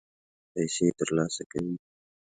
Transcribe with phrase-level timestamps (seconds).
[0.51, 1.75] پیسې ترلاسه کوي.